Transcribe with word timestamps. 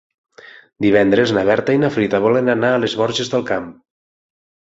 Divendres 0.85 1.33
na 1.39 1.43
Berta 1.49 1.75
i 1.75 1.81
na 1.83 1.91
Frida 1.97 2.21
volen 2.25 2.49
anar 2.53 2.71
a 2.77 2.79
les 2.85 2.95
Borges 3.01 3.31
del 3.35 3.47
Camp. 3.53 3.67